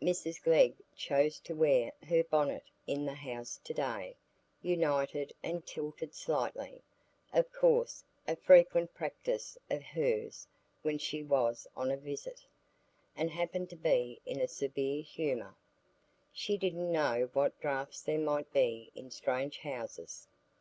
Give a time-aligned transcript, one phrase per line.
[0.00, 6.84] Mrs Glegg chose to wear her bonnet in the house to day,—untied and tilted slightly,
[7.32, 10.46] of course—a frequent practice of hers
[10.82, 12.46] when she was on a visit,
[13.16, 15.56] and happened to be in a severe humour:
[16.32, 20.28] she didn't know what draughts there might be in strange houses.